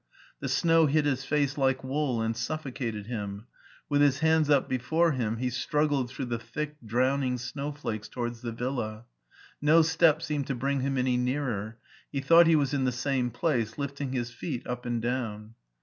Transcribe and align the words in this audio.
The 0.39 0.49
snow 0.49 0.87
hit 0.87 1.05
his 1.05 1.25
face 1.25 1.59
like 1.59 1.83
wool 1.83 2.23
and 2.23 2.35
suffocated 2.35 3.05
him; 3.05 3.45
with 3.87 4.01
his 4.01 4.17
hands 4.17 4.49
up 4.49 4.67
before 4.67 5.11
him, 5.11 5.37
he 5.37 5.51
straggled 5.51 6.09
through 6.09 6.25
the 6.25 6.39
thick 6.39 6.75
drowning 6.83 7.37
snowflakes 7.37 8.09
towards 8.09 8.41
the 8.41 8.51
villa. 8.51 9.05
No 9.61 9.83
step 9.83 10.23
seemed 10.23 10.47
to 10.47 10.55
bring 10.55 10.79
him 10.79 10.97
any 10.97 11.17
nearer; 11.17 11.77
he 12.11 12.19
thought 12.19 12.47
he 12.47 12.55
was 12.55 12.73
in 12.73 12.85
the 12.85 12.91
same 12.91 13.29
place, 13.29 13.77
lifting 13.77 14.11
his 14.13 14.31
feet 14.31 14.65
up 14.65 14.87
and 14.87 15.03
down. 15.03 15.53